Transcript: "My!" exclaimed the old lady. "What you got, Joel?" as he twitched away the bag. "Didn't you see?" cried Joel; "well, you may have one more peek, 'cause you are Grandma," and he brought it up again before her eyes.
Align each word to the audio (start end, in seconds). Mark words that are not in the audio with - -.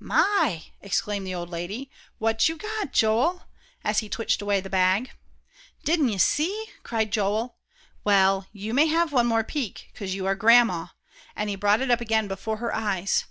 "My!" 0.00 0.64
exclaimed 0.82 1.28
the 1.28 1.34
old 1.36 1.48
lady. 1.48 1.92
"What 2.18 2.48
you 2.48 2.56
got, 2.56 2.92
Joel?" 2.92 3.44
as 3.84 4.00
he 4.00 4.08
twitched 4.08 4.42
away 4.42 4.60
the 4.60 4.68
bag. 4.68 5.12
"Didn't 5.84 6.08
you 6.08 6.18
see?" 6.18 6.66
cried 6.82 7.12
Joel; 7.12 7.54
"well, 8.02 8.48
you 8.52 8.74
may 8.74 8.86
have 8.86 9.12
one 9.12 9.26
more 9.28 9.44
peek, 9.44 9.92
'cause 9.94 10.12
you 10.12 10.26
are 10.26 10.34
Grandma," 10.34 10.86
and 11.36 11.48
he 11.48 11.54
brought 11.54 11.82
it 11.82 11.90
up 11.92 12.00
again 12.00 12.26
before 12.26 12.56
her 12.56 12.74
eyes. 12.74 13.26